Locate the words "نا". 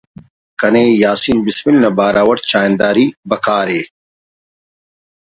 1.81-1.89